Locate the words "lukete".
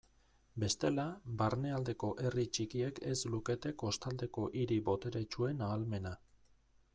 3.35-3.75